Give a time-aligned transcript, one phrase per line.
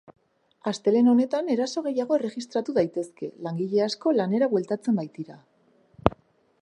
[0.69, 5.39] Astelehen honetan eraso gehiago erregistratu daitezke, langile asko lanera bueltatzen baitira.